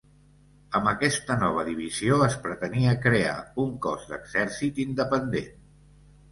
Amb 0.77 0.87
aquesta 0.91 1.37
nova 1.43 1.65
divisió 1.67 2.17
es 2.29 2.39
pretenia 2.47 2.95
crear 3.05 3.37
un 3.67 3.71
cos 3.87 4.11
d'exèrcit 4.15 4.85
independent. 4.89 5.57